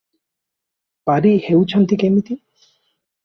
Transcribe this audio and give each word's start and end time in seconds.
ପାରି 1.09 1.33
ହେଉଛନ୍ତି 1.47 1.99
କିମିତି? 2.05 2.39